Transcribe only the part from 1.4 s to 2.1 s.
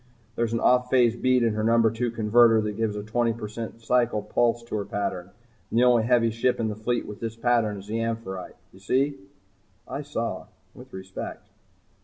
in her number two